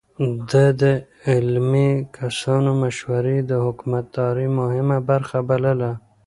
[0.49, 0.83] ده د
[1.29, 5.91] علمي کسانو مشورې د حکومتدارۍ مهمه برخه بلله.